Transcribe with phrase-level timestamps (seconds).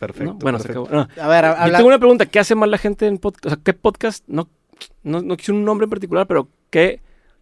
[0.00, 0.32] Perfecto.
[0.32, 0.38] ¿no?
[0.38, 0.88] Bueno, se acabó.
[0.90, 1.00] No.
[1.20, 2.26] A ver, Yo habla- tengo una pregunta.
[2.26, 3.46] ¿Qué hace mal la gente en podcast?
[3.46, 4.24] O sea, ¿qué podcast?
[4.26, 4.48] No,
[5.04, 7.00] no, no quiero un nombre en particular, pero ¿qué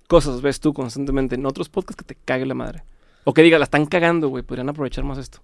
[0.09, 2.83] cosas ves tú constantemente en otros podcasts que te cague la madre?
[3.25, 4.43] O que diga, la están cagando, güey.
[4.43, 5.39] Podrían aprovechar más esto.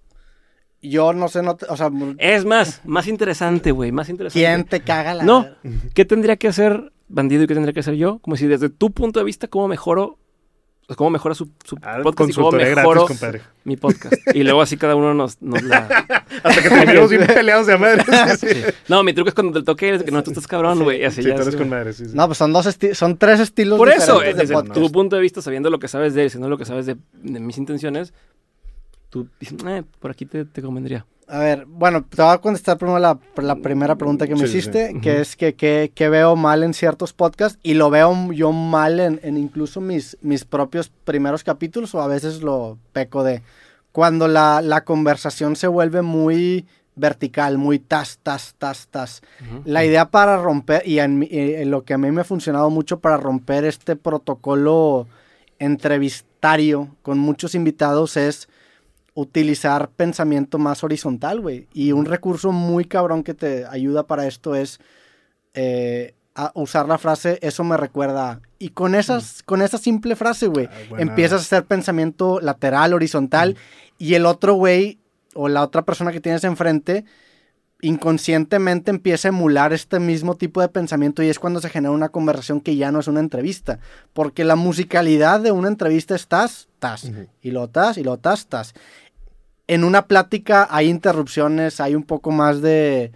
[0.81, 1.89] yo no sé, no te- o sea,
[2.19, 3.91] Es más, más interesante, güey.
[3.91, 4.45] Más interesante.
[4.45, 5.47] ¿quién te caga la No.
[5.95, 8.19] ¿Qué tendría que hacer Bandido y qué tendría que hacer yo?
[8.19, 10.17] Como si desde tu punto de vista, ¿cómo mejoro?
[10.85, 14.13] O sea, ¿Cómo mejora su, su Ah, podcast y cómo mejoro gratis, mi podcast?
[14.35, 15.87] Y luego así cada uno nos, nos la...
[16.43, 18.03] Hasta que terminemos bien peleados de a madre.
[18.37, 18.61] Sí, sí.
[18.87, 21.03] No, mi truco es cuando te toque, es que no, tú estás cabrón, güey.
[21.03, 21.79] así Sí, ya tú eres es, con güey.
[21.79, 22.11] madre, sí, sí.
[22.15, 25.21] No, pues son dos esti- son tres estilos Por eso, de desde tu punto de
[25.23, 28.13] vista, sabiendo lo que sabes de él, siendo lo que sabes de, de mis intenciones,
[29.23, 31.05] tú dices, eh, por aquí te, te convendría.
[31.27, 34.47] A ver, bueno, te voy a contestar primero la, la primera pregunta que me Sí,
[34.47, 34.57] sí, sí.
[34.69, 38.51] hiciste, que es que, que- que veo mal en ciertos podcasts y lo veo yo
[38.51, 43.41] mal en, en incluso mis, mis propios primeros capítulos o a veces lo peco de
[43.93, 46.65] cuando la, la conversación se vuelve muy
[46.97, 49.21] vertical, muy tas, tas, tas, tas.
[49.65, 52.69] La idea para romper, y en, y en lo que a mí me ha funcionado
[52.69, 55.07] mucho para romper este protocolo
[55.59, 58.47] entrevistario con muchos invitados es
[59.15, 61.67] utilizar pensamiento más horizontal, güey.
[61.73, 64.79] Y un recurso muy cabrón que te ayuda para esto es
[65.55, 68.29] eh, a usar la frase, eso me recuerda.
[68.31, 68.41] a".
[68.59, 73.55] Y con, esas, con esa simple frase, güey, Ah, empiezas a hacer pensamiento lateral, horizontal,
[73.97, 74.99] y el otro güey
[75.33, 77.05] o la otra persona que tienes enfrente
[77.81, 82.09] inconscientemente empieza a emular este mismo tipo de pensamiento y es cuando se genera una
[82.09, 83.79] conversación que ya no es una entrevista.
[84.13, 87.27] Porque la musicalidad de una entrevista es tas, tas, Ujú.
[87.41, 88.73] y lo tas, y lo tas, tas.
[89.67, 93.11] En una plática hay interrupciones, hay un poco más de...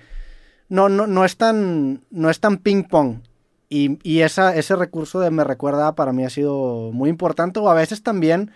[0.67, 3.21] No, no, no es tan, no es tan ping pong.
[3.69, 7.59] Y, y esa, ese recurso de me recuerda para mí ha sido muy importante.
[7.59, 8.51] O a veces también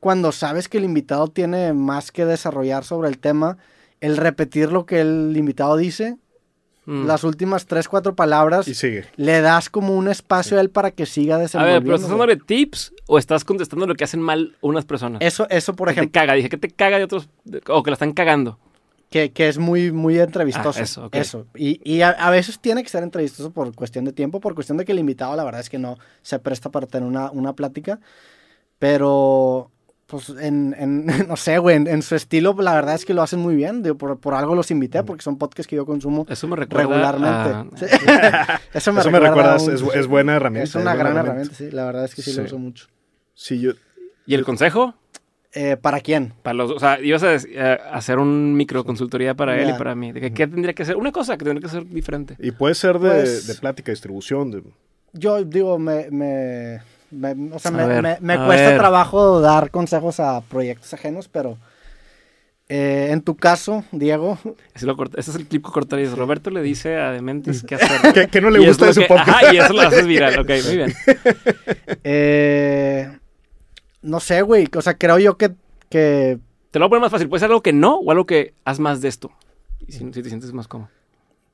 [0.00, 3.58] cuando sabes que el invitado tiene más que desarrollar sobre el tema,
[4.00, 6.18] el repetir lo que el invitado dice,
[6.90, 7.06] Mm.
[7.06, 9.04] las últimas tres, cuatro palabras, Y sigue.
[9.16, 11.80] le das como un espacio a él para que siga A desenvolviendo.
[11.80, 15.20] ver, pero ¿estás dándole tips o estás contestando lo que hacen mal unas personas?
[15.20, 17.28] Eso, eso por Que te ejemplo, caga, dije que te caga de otros,
[17.68, 18.58] o que la están cagando.
[19.10, 20.78] que, que es muy, muy entrevistoso.
[20.80, 21.14] Ah, eso, ok.
[21.16, 21.46] Eso.
[21.54, 24.78] Y, y a, a veces tiene que ser entrevistoso por cuestión de tiempo, por cuestión
[24.78, 27.52] de que el invitado, la verdad es que no se presta para tener una, una
[27.54, 28.00] plática.
[28.78, 29.70] Pero,
[30.08, 33.22] pues, en, en- no sé, güey, en, en su estilo, la verdad es que lo
[33.22, 33.82] hacen muy bien.
[33.82, 37.12] Digo, por, por algo los invité, porque son podcasts que yo consumo Eso me recuerda
[37.12, 37.30] regularmente.
[37.30, 37.86] a- Sí.
[38.74, 40.64] Eso me Eso me recuerda, recuerda, a es, buena herramienta.
[40.64, 41.70] Es una buena gran herramienta, sí.
[41.70, 42.46] La verdad es que sí, lo Sí.
[42.46, 42.86] uso mucho.
[43.34, 43.72] Sí, yo,
[44.26, 44.94] ¿Y el consejo?
[45.52, 46.34] Eh, ¿Para quién?
[46.42, 47.34] Para los, o sea, ibas a,
[47.94, 50.12] hacer un micro consultoría para él y para mí.
[50.12, 50.96] De que, ¿Qué tendría que ser?
[50.96, 52.36] Una cosa que tendría que ser diferente.
[52.38, 54.50] y puede ser de, Pues- de plática, distribución.
[54.50, 54.62] De,
[55.14, 56.80] Yo digo, me, me,
[57.10, 58.78] me- o sea, A me, ver, me- me a cuesta ver.
[58.78, 61.56] trabajo dar consejos a proyectos ajenos, pero
[62.70, 64.38] eh, en tu caso, Diego,
[64.74, 66.16] Ese, lo corta- ese es el clip que cortarías.
[66.16, 68.12] Roberto le dice a Dementes qué hacer.
[68.14, 69.28] que, que no le Y gusta de su que- podcast.
[69.28, 70.38] Ajá, y eso lo haces viral.
[70.40, 70.92] Ok, muy bien.
[72.04, 73.18] eh,
[74.02, 75.52] no sé, güey, o sea, creo yo que,
[75.88, 76.38] que
[76.70, 77.28] Te lo voy a poner más fácil.
[77.28, 79.30] Puede ser algo que no o algo que haz más de esto.
[79.86, 80.90] Y si, si te sientes más cómodo.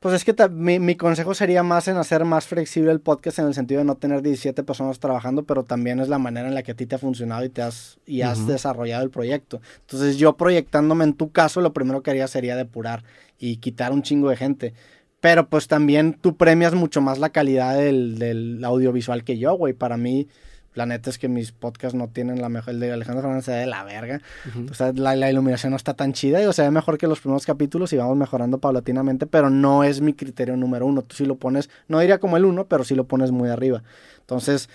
[0.05, 3.47] Pues es que mi, mi consejo sería más en hacer más flexible el podcast en
[3.47, 6.63] el sentido de no tener 17 personas trabajando, pero también es la manera en la
[6.63, 9.63] que a ti te ha funcionado y te has, y has desarrollado el proyecto.
[9.81, 13.03] Entonces yo proyectándome en tu caso, lo primero que haría sería depurar
[13.39, 14.75] y quitar un chingo de gente.
[15.21, 19.73] Pero pues también tú premias mucho más la calidad del, del audiovisual que yo, güey.
[19.73, 20.29] Para mí,
[20.75, 22.75] la neta es que mis podcasts no tienen la mejor.
[22.75, 24.21] El de Alejandro Fernández se ve de la verga.
[24.49, 24.67] Ujú.
[24.71, 27.07] O sea, la, la iluminación no está tan chida y o sea, ve mejor que
[27.07, 31.03] los primeros capítulos y vamos mejorando paulatinamente, pero no es mi criterio número uno.
[31.03, 33.83] Tú sí lo pones, no diría como el uno, pero sí lo pones muy arriba.
[34.21, 34.69] Entonces,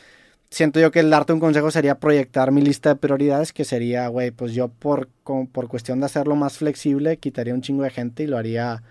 [0.50, 4.08] siento yo que el darte un consejo sería proyectar mi lista de prioridades, que sería,
[4.08, 7.90] güey, pues yo por, con- por cuestión de hacerlo más flexible, quitaría un chingo de
[7.92, 8.82] gente y lo haría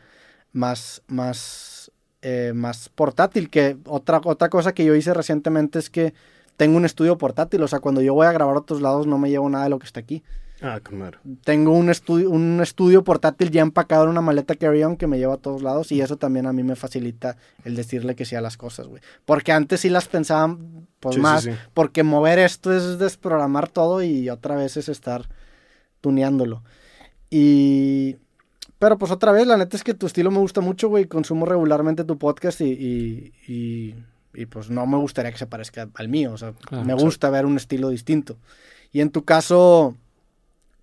[0.53, 1.91] más, más,
[2.23, 3.51] eh, más portátil.
[3.51, 6.15] Que otra, otra cosa que yo hice recientemente es que
[6.59, 9.17] tengo un estudio portátil, o sea, cuando yo voy a grabar a otros lados no
[9.17, 10.23] me llevo nada de lo que está aquí.
[10.61, 11.19] Ah, madre.
[11.45, 15.35] Tengo un estudio, un estudio portátil ya empacado en una maleta carry-on que me lleva
[15.35, 18.41] a todos lados y eso también a mí me facilita el decirle que sí a
[18.41, 19.01] las cosas, güey.
[19.25, 20.59] Porque antes sí las pensaba
[20.99, 21.51] pues Sí, sí, más, sí.
[21.75, 25.29] porque mover esto es desprogramar todo y otra vez es estar
[26.01, 26.65] tuneándolo.
[27.31, 28.17] Y...
[28.81, 31.07] Pero pues otra vez, la neta es que tu estilo me gusta mucho, güey.
[31.07, 33.95] Consumo regularmente tu podcast y, y, y-
[34.35, 36.33] y, pues no me gustaría que se parezca al mío.
[36.33, 38.37] O sea, Claro, me gusta ver un estilo distinto.
[38.93, 39.97] Y en tu caso,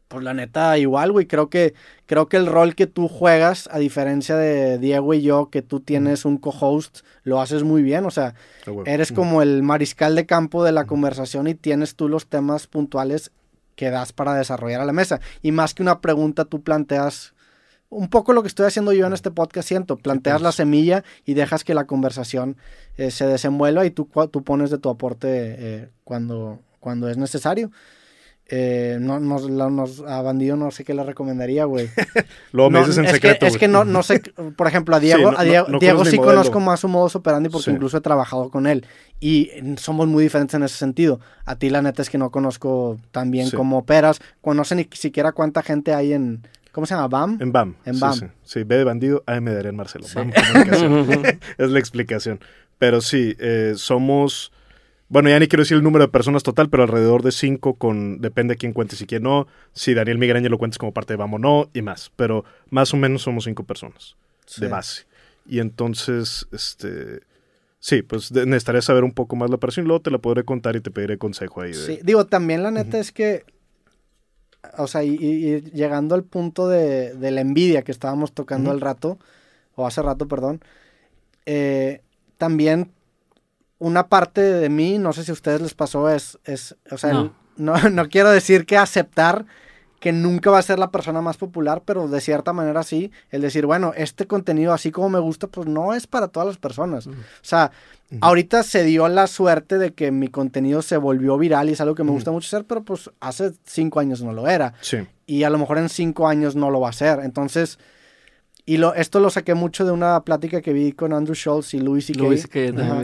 [0.07, 1.25] pues la neta, igual, güey.
[1.25, 1.73] Creo que,
[2.05, 5.79] creo que el rol que tú juegas, a diferencia de Diego y yo, que tú
[5.79, 8.05] tienes un co-host, lo haces muy bien.
[8.05, 8.35] O sea,
[8.67, 12.67] Ah, eres como el mariscal de campo de la conversación y tienes tú los temas
[12.67, 13.31] puntuales
[13.75, 15.19] que das para desarrollar a la mesa.
[15.41, 17.34] Y más que una pregunta, tú planteas
[17.89, 19.97] un poco lo que estoy haciendo yo en este podcast, siento.
[19.97, 22.57] Planteas la semilla y dejas que la conversación
[22.97, 27.71] eh, se desenvuelva y tú, tú pones de tu aporte eh, cuando, cuando es necesario.
[28.47, 31.89] Eh, no, nos, la- nos- a Bandido no sé qué le recomendaría, güey.
[32.53, 33.39] Me No, dices en es secreto.
[33.39, 34.21] Que, es que no, no sé,
[34.55, 37.15] por ejemplo, a Sí, Diego, no- a Diego, no- Diego sí conozco más su modus
[37.15, 37.71] operandi porque Sí.
[37.71, 38.85] incluso he trabajado con él.
[39.19, 41.19] Y somos muy diferentes en ese sentido.
[41.45, 43.55] A ti la neta es que no conozco tan bien Sí.
[43.57, 44.19] cómo operas.
[44.41, 46.45] Pues no sé ni siquiera cuánta gente hay en...
[46.75, 47.07] ¿Cómo se llama?
[47.07, 47.37] ¿BAM?
[47.41, 47.75] En BAM.
[47.85, 48.13] En BAM.
[48.19, 50.05] Sí, Sí, B de bandido, AM de Adrián Marcelo.
[50.05, 50.15] Sí.
[50.15, 50.31] BAM
[51.57, 52.41] es la explicación.
[52.77, 54.51] Pero sí, eh, somos,
[55.07, 58.19] bueno, ya ni quiero decir el número de personas total, pero alrededor de cinco con,
[58.19, 59.47] depende de quién cuentes y quién no.
[59.71, 62.11] Si Daniel Migraña lo cuentes como parte de BAM o no, y más.
[62.17, 64.17] Pero más o menos somos cinco personas
[64.57, 65.05] de base.
[65.47, 67.21] Y entonces, este,
[67.79, 70.75] sí, pues necesitaría saber un poco más la operación y luego te la podré contar
[70.75, 71.71] y te pediré consejo ahí.
[71.71, 73.45] de- Sí, digo, también la neta es que,
[74.77, 79.17] o sea, y, llegando al punto de, de la envidia que estábamos tocando al rato,
[79.75, 80.61] o hace rato, perdón,
[81.45, 82.01] eh,
[82.37, 82.91] también
[83.79, 87.13] una parte de mí, no sé si a ustedes les pasó, es, es o sea,
[87.13, 87.21] No.
[87.21, 89.45] el- no, no quiero decir que aceptar
[90.05, 93.41] que nunca va a ser la persona más popular, pero de cierta manera sí, el
[93.41, 97.07] decir, bueno, este contenido así como me gusta, pues no es para todas las personas.
[97.07, 97.71] O sea,
[98.21, 101.95] ahorita se dio la suerte de que mi contenido se volvió viral y es algo
[101.95, 104.75] que me gusta mucho hacer, pero pues hace cinco años no lo era.
[104.79, 107.21] Sí, Y a lo mejor en cinco años no lo va a hacer.
[107.23, 107.79] Entonces,
[108.63, 111.79] y lo, esto lo saqué mucho de una plática que vi con Andrew Schultz y
[111.79, 112.19] Louis C.K.
[112.19, 112.45] Louis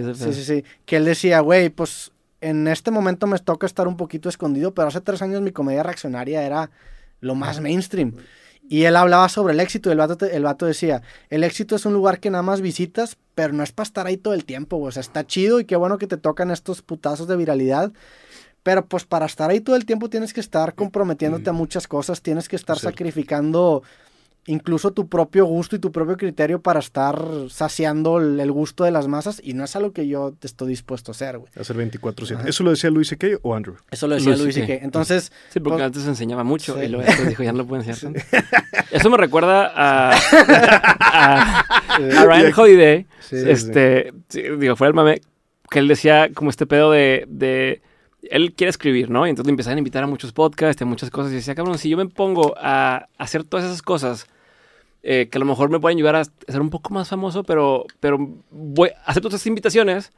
[0.06, 0.63] ese Sí, sí, sí.
[0.86, 4.88] Que él decía, güey, pues en este momento me toca estar un poquito escondido, pero
[4.88, 6.69] hace tres años mi comedia reaccionaria era
[7.19, 8.15] lo más mainstream.
[8.69, 11.75] Y él hablaba sobre el éxito y el vato, te- el vato decía, el éxito
[11.75, 14.45] es un lugar que nada más visitas, pero no es para estar ahí todo el
[14.45, 14.77] tiempo.
[14.77, 17.91] O sea, está chido y qué bueno que te tocan estos putazos de viralidad.
[18.63, 22.21] Pero pues para estar ahí todo el tiempo tienes que estar comprometiéndote a muchas cosas,
[22.21, 22.83] tienes que estar Sí.
[22.83, 23.81] sacrificando
[24.47, 28.91] incluso tu propio gusto y tu propio criterio para estar saciando el, el gusto de
[28.91, 31.51] las masas y no es algo que yo estoy dispuesto a hacer, güey.
[31.59, 32.35] hacer 24-7.
[32.35, 32.49] Ajá.
[32.49, 33.27] ¿Eso lo decía Luis C.K.
[33.43, 33.75] o Andrew?
[33.91, 34.73] Eso lo decía Luis C.K.
[34.83, 36.85] entonces Sí, porque Pues- antes enseñaba mucho Sí.
[36.85, 38.23] y luego después dijo, ya no lo pueden enseñar.
[38.91, 40.11] Eso me recuerda a,
[40.99, 45.21] a, a Ryan Holiday, Sí, este, sí, digo, fuera el mame,
[45.69, 47.81] que él decía como este pedo de, de-
[48.29, 49.25] él quiere escribir, ¿no?
[49.25, 51.56] Y entonces le empezaron a invitar a muchos podcasts y a muchas cosas y decía,
[51.56, 54.27] cabrón, si yo me pongo a hacer todas esas cosas,
[55.03, 57.85] eh, que a lo mejor me pueden ayudar a ser un poco más famoso, pero,
[58.00, 58.19] pero
[58.51, 60.12] voy, acepto estas invitaciones,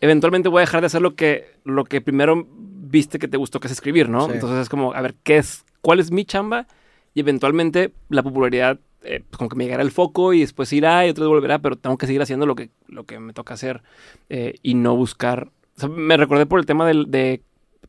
[0.00, 3.60] eventualmente voy a dejar de hacer lo que, lo que primero viste que te gustó,
[3.60, 4.26] que es escribir, ¿no?
[4.26, 4.32] Sí.
[4.34, 6.66] Entonces es como, a ver, ¿qué es, cuál es mi chamba?
[7.14, 11.06] Y eventualmente la popularidad, eh, pues como que me llegará el foco y después irá
[11.06, 13.82] y vez volverá, pero tengo que seguir haciendo lo que, lo que me toca hacer
[14.28, 15.50] eh, y no buscar.
[15.78, 17.40] O sea, me recordé por el tema del, de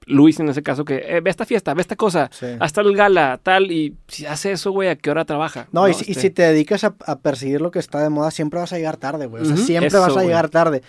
[0.06, 2.46] Luis en ese caso, que eh, ve esta fiesta, ve esta cosa, Sí.
[2.60, 5.68] hasta el gala, tal, y si hace eso, güey, ¿a qué hora trabaja?
[5.72, 8.60] No, y, Este, si te dedicas a, a perseguir lo que está de moda, siempre
[8.60, 9.44] vas a llegar tarde, güey.
[9.44, 10.82] O sea, siempre eso, vas a llegar tarde.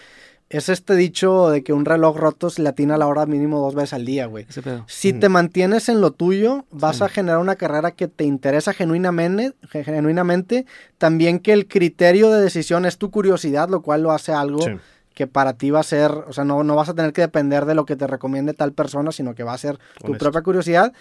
[0.48, 3.76] Es este dicho de que un reloj roto se le atina la hora mínimo dos
[3.76, 4.46] veces al día, güey.
[4.48, 4.84] Ese pedo.
[4.88, 7.04] Si te mantienes en lo tuyo, vas Sí.
[7.04, 10.66] a generar una carrera que te interesa genuinamente, ge- genuinamente.
[10.98, 14.72] También que el criterio de decisión es tu curiosidad, lo cual lo hace algo Sí.
[15.20, 17.66] Que para ti va a ser, o sea, no, no vas a tener que depender
[17.66, 20.24] de lo que te recomiende tal persona, sino que va a ser tu Honesto.
[20.24, 20.94] propia curiosidad.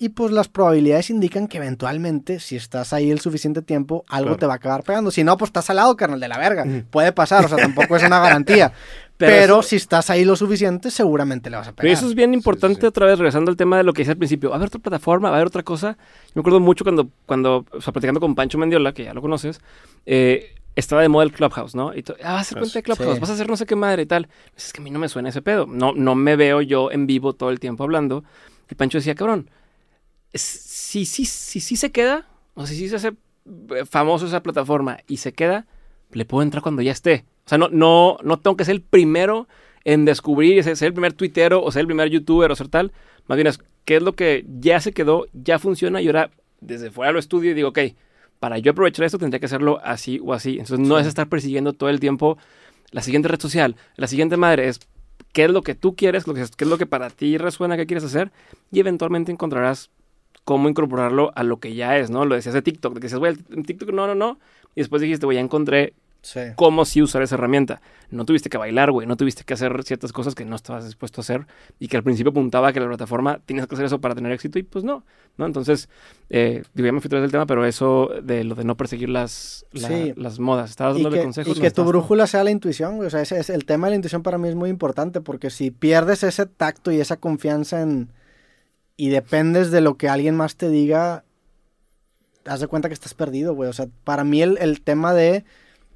[0.00, 4.38] Y pues las probabilidades indican que eventualmente, si estás ahí el suficiente tiempo, algo Claro.
[4.38, 5.10] te va a acabar pegando.
[5.10, 6.64] Si no, pues estás al lado, carnal, de la verga.
[6.64, 6.84] Ujú.
[6.88, 8.72] Puede pasar, o sea, tampoco es una garantía.
[9.18, 11.82] Pero Pero, eso- si estás ahí lo suficiente, seguramente le vas a pegar.
[11.82, 12.86] Pero eso es bien importante sí.
[12.86, 14.48] otra vez, regresando al tema de lo que hice al principio.
[14.48, 15.28] ¿Va a haber otra plataforma?
[15.28, 15.98] ¿Va a haber otra cosa?
[16.28, 19.20] Yo me acuerdo mucho cuando, cuando o sea, platicando con Pancho Mendiola, que ya lo
[19.20, 19.60] conoces,
[20.06, 21.94] eh, estaba de moda el Clubhouse, ¿no?
[21.94, 23.20] Y ah, vas a hacer cuenta de Clubhouse, Sí.
[23.20, 24.28] vas a hacer no sé qué madre y tal.
[24.56, 25.66] Es que a mí no me suena ese pedo.
[25.66, 28.24] No, no me veo yo en vivo todo el tiempo hablando.
[28.70, 29.50] Y Pancho decía, cabrón,
[30.34, 34.98] si sí si, si, se queda, o si sí se hace eh, famoso esa plataforma
[35.06, 35.66] y se queda,
[36.12, 37.24] le puedo entrar cuando ya esté.
[37.46, 39.48] O sea, no, no, no tengo que ser el primero
[39.84, 42.92] en descubrir, ser, ser el primer tuitero o ser el primer youtuber o ser tal.
[43.26, 46.30] Más bien es, ¿qué es lo que ya se quedó, ya funciona y ahora
[46.60, 47.78] desde fuera lo estudio y digo, ok,
[48.40, 50.52] para yo aprovechar esto tendría que hacerlo así o así.
[50.58, 51.02] Entonces no Sí.
[51.02, 52.38] es estar persiguiendo todo el tiempo
[52.90, 54.80] la siguiente red social, la siguiente madre, es
[55.32, 57.76] qué es lo que tú quieres, lo que, qué es lo que para ti resuena,
[57.76, 58.30] qué quieres hacer
[58.72, 59.90] y eventualmente encontrarás
[60.44, 62.24] cómo incorporarlo a lo que ya es, ¿no?
[62.24, 64.38] Lo decías de TikTok, de que dices, güey, TikTok no, no, no.
[64.74, 66.40] Y después dijiste, güey, ya encontré Sí.
[66.56, 67.80] cómo sí usar esa herramienta.
[68.10, 71.20] No tuviste que bailar, güey, no tuviste que hacer ciertas cosas que no estabas dispuesto
[71.20, 71.46] a hacer
[71.78, 74.58] y que al principio apuntaba que la plataforma tienes que hacer eso para tener éxito
[74.58, 75.04] y pues no,
[75.36, 75.46] ¿no?
[75.46, 75.88] Entonces,
[76.30, 79.10] eh, digo, ya me fui atrás del tema, pero eso de lo de no perseguir
[79.10, 80.12] las, la- Sí.
[80.16, 80.70] las modas.
[80.70, 81.56] Estabas dándole que, consejos.
[81.56, 83.06] y que tu brújula sea la intuición, güey.
[83.06, 85.50] O sea, ese es el tema de la intuición para mí es muy importante porque
[85.50, 88.08] si pierdes ese tacto y esa confianza en...
[88.96, 91.24] y dependes de lo que alguien más te diga,
[92.44, 93.68] haz de cuenta que estás perdido, güey.
[93.70, 95.44] O sea, para mí el, el tema de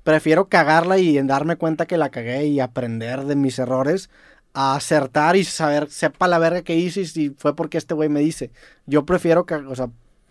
[0.04, 4.10] prefiero cagarla y en darme cuenta que la cagué y aprender de mis errores
[4.54, 8.08] a acertar y saber, sepa la verga que hice y si fue porque este güey
[8.08, 8.50] me dice.
[8.86, 9.88] Yo prefiero, ca- o sea,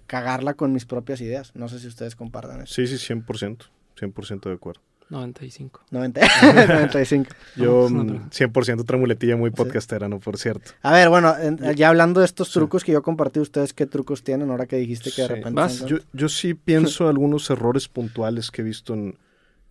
[0.07, 1.51] cagarla con mis propias ideas.
[1.55, 2.73] No sé si ustedes compartan eso.
[2.73, 3.57] Sí, sí, 100%.
[3.99, 4.81] 100% de acuerdo.
[5.09, 5.81] 95.
[5.91, 6.21] 90,
[6.67, 7.29] 95.
[7.57, 10.19] Yo, No, mm, no, 100% otra muletilla muy podcastera, ¿no?
[10.19, 10.71] Por cierto.
[10.81, 14.23] A ver, bueno, en- ya hablando de estos trucos que yo compartí, ¿ustedes qué trucos
[14.23, 15.33] tienen ahora que dijiste que de Sí.
[15.35, 15.55] repente...
[15.55, 19.17] Vas, se Yo, yo sí pienso algunos errores puntuales que he visto en,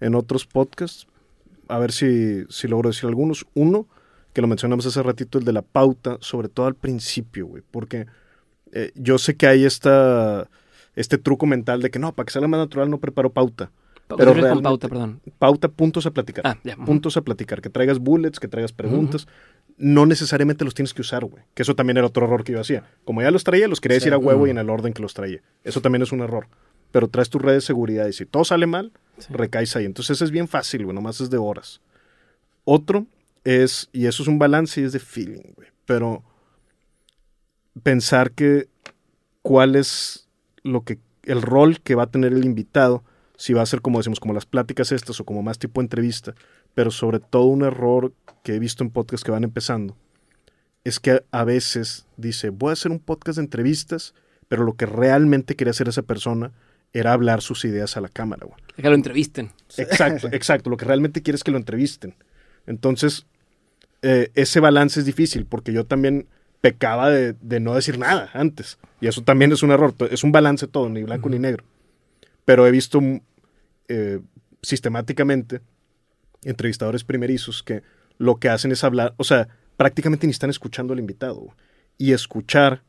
[0.01, 1.07] en otros podcasts.
[1.69, 3.47] A ver si, si logro decir algunos.
[3.55, 3.87] Uno,
[4.33, 7.63] que lo mencionamos hace ratito, el de la pauta, sobre todo al principio, güey.
[7.71, 8.07] Porque
[8.73, 10.49] eh, yo sé que hay esta,
[10.97, 13.71] este truco mental de que no, para que salga más natural no preparo pauta.
[14.17, 15.21] Pero con pauta, perdón.
[15.39, 16.45] Pauta, puntos a platicar.
[16.45, 19.29] Ah, puntos a platicar, que traigas bullets, que traigas preguntas.
[19.77, 21.45] No necesariamente los tienes que usar, güey.
[21.55, 22.85] Que eso también era otro error que yo hacía.
[23.05, 24.01] Como ya los traía, los quería Sí.
[24.07, 25.41] decir a huevo y en el orden que los traía.
[25.63, 26.49] Eso también es un error.
[26.93, 29.27] Pero traes tu red de seguridad y si todo sale mal, Sí.
[29.33, 29.85] recaes ahí.
[29.85, 30.95] Entonces es bien fácil, güey.
[30.95, 31.81] Nomás es de horas.
[32.65, 33.07] Otro
[33.45, 35.69] es, y eso es un balance y es de feeling, güey.
[35.85, 36.23] Pero
[37.83, 38.69] pensar que
[39.43, 40.29] cuál es
[40.63, 43.03] lo que, el rol que va a tener el invitado,
[43.37, 46.35] si va a ser como decimos, como las pláticas estas o como más tipo entrevista,
[46.75, 49.97] pero sobre todo un error que he visto en podcasts que van empezando,
[50.85, 54.15] es que a veces dice, voy a hacer un podcast de entrevistas,
[54.49, 56.53] pero lo que realmente quería hacer esa persona
[56.93, 58.59] era hablar sus ideas a la cámara, güey.
[58.77, 59.51] Que lo entrevisten.
[59.77, 60.71] Exacto, exacto.
[60.71, 62.15] Lo que realmente quiere es que lo entrevisten.
[62.67, 63.27] Entonces,
[64.03, 66.27] eh, ese balance es difícil porque yo también
[66.61, 68.79] pecaba de, de no decir nada antes.
[69.01, 69.95] Y eso también es un error.
[70.11, 71.65] Es un balance todo, ni blanco ni negro.
[72.45, 73.01] Pero he visto
[73.89, 74.21] eh,
[74.63, 75.61] sistemáticamente
[76.43, 77.83] entrevistadores primerizos que
[78.19, 81.37] lo que hacen es hablar, o sea, prácticamente ni están escuchando al invitado.
[81.37, 81.57] güey.
[81.99, 82.83] Y escuchar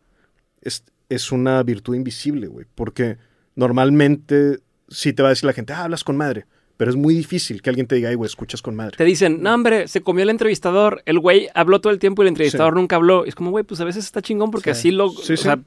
[0.62, 3.18] es, es una virtud invisible, güey, porque
[3.56, 6.46] normalmente sí te va a decir la gente, ah, hablas con madre,
[6.78, 8.98] pero es muy difícil que alguien te diga, ay, güey, escuchas con madre.
[8.98, 12.26] Te dicen, no, hombre, se comió el entrevistador, el güey habló todo el tiempo y
[12.26, 13.26] el entrevistador nunca habló.
[13.26, 14.80] Y es como, güey, pues a veces está chingón porque Sí.
[14.80, 15.10] así lo.
[15.10, 15.44] Sí, o sí.
[15.44, 15.60] sea,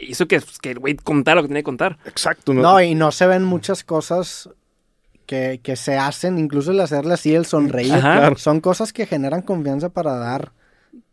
[0.00, 1.98] hizo que, que el güey contara lo que tenía que contar.
[2.06, 4.50] Exacto, No, y no se ven muchas cosas
[5.26, 7.92] que, que se hacen, incluso el hacerle así, el sonreír.
[7.94, 8.34] Ajá.
[8.36, 10.52] Son cosas que generan confianza para dar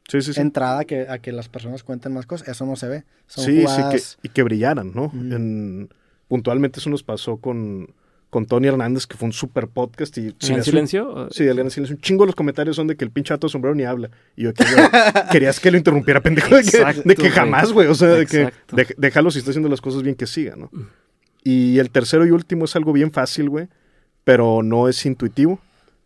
[0.09, 0.41] sí, sí, sí.
[0.41, 2.47] entrada a que, a que las personas cuenten más cosas.
[2.49, 3.03] Eso no se ve.
[3.27, 5.11] Son sí, sí, jugadas- que, y que brillaran, ¿no?
[5.13, 5.89] En-
[6.27, 7.91] puntualmente eso nos pasó con,
[8.29, 10.63] con Tony Hernández, que fue un super podcast y ¿En si el le hace un-
[10.63, 11.27] silencio?
[11.31, 11.95] Sí, de Elena Silencio.
[11.95, 14.11] Un chingo de los comentarios son de que el pinche vato de sombrero ni habla.
[14.35, 14.63] Y yo, que,
[15.31, 16.55] querías que lo interrumpiera, pendejo.
[16.55, 17.31] De que, Exacto, de que güey.
[17.33, 17.87] jamás, güey.
[17.87, 20.69] O sea, de que dej- déjalo si está haciendo las cosas bien que siga, ¿no?
[21.43, 23.67] Y el tercero y último es algo bien fácil, güey.
[24.23, 25.59] Pero no es intuitivo.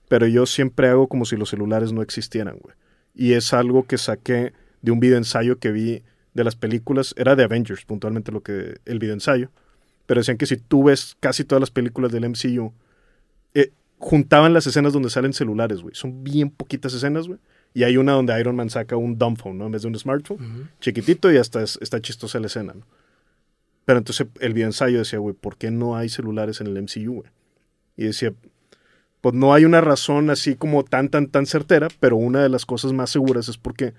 [0.08, 2.76] Pero yo siempre hago como si los celulares no existieran, güey.
[3.16, 6.04] Y es algo que saqué de un video ensayo que vi
[6.34, 7.14] de las películas.
[7.18, 9.50] Era de Avengers, puntualmente lo que el video ensayo.
[10.06, 12.74] Pero decían que si tú ves casi todas las películas del MCU,
[13.54, 15.96] eh, juntaban las escenas donde salen celulares, güey.
[15.96, 17.40] Son bien poquitas escenas, güey.
[17.76, 19.66] Y hay una donde Iron Man saca un dumb phone, ¿no?
[19.68, 20.70] En vez de un smartphone.
[20.80, 22.86] Chiquitito y hasta es- está chistosa la escena, ¿no?
[23.86, 27.14] Pero entonces el video ensayo decía, güey, ¿por qué no hay celulares en el MCU,
[27.22, 27.30] güey?
[27.98, 28.34] Y decía,
[29.24, 32.66] pues no hay una razón así como tan, tan, tan certera, pero una de las
[32.66, 33.94] cosas más seguras es porque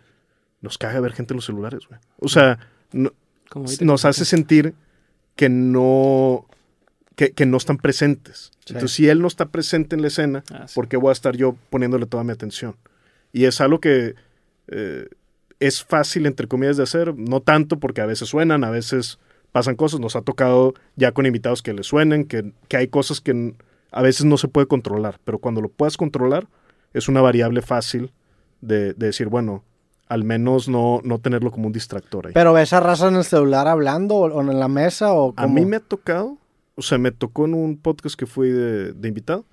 [0.60, 1.98] nos caga ver gente en los celulares, güey.
[2.20, 2.58] O sea,
[2.92, 3.14] no-
[3.80, 4.74] nos hace sentir
[5.34, 6.46] que no
[7.16, 8.50] que, que no están presentes.
[8.66, 8.74] Sí.
[8.74, 10.74] Entonces, si él no está presente en la escena, Ah, sí.
[10.74, 12.76] ¿por qué voy a estar yo poniéndole toda mi atención?
[13.32, 14.16] Y es algo que
[14.68, 15.08] eh,
[15.60, 19.18] es fácil, entre comillas, de hacer, no tanto porque a veces suenan, a veces
[19.52, 23.20] pasan cosas, nos ha tocado ya con invitados que les suenen, que, que hay cosas
[23.20, 23.54] que
[23.94, 26.46] a veces no se puede controlar, pero cuando lo puedas controlar,
[26.92, 28.12] es una variable fácil
[28.60, 29.64] de, de decir, bueno,
[30.08, 32.32] al menos no, no tenerlo como un distractor ahí.
[32.34, 35.54] Pero ves a raza en el celular hablando o, en la mesa o A cómo?
[35.54, 36.36] mí me ha tocado,
[36.74, 39.44] o sea, me tocó en un podcast que fui de, de invitado,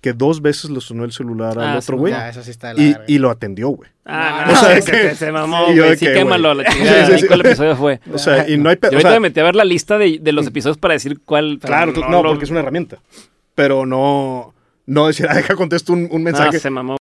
[0.00, 2.12] que dos veces le sonó el celular al Ah, otro sí, güey
[2.42, 3.88] sí está de la y, y lo atendió, güey.
[4.04, 5.96] Ah, No, o sea, ese que- que se mamó, güey.
[5.96, 7.06] Sí, que, quémalo a la chingada.
[7.06, 7.26] Sí, sí, ¿Y sí.
[7.26, 8.00] ¿Cuál episodio fue?
[8.12, 8.76] O sea, y no hay...
[8.76, 10.76] pe- Yo o ahorita sea, me metí a ver la lista de, de los episodios
[10.76, 11.58] para decir cuál.
[11.62, 12.98] claro, no no, porque es una herramienta.
[13.54, 14.54] Pero no,
[14.86, 16.58] no decir, ah, deja contesto un, un No, mensaje.
[16.58, 16.92] se mamó.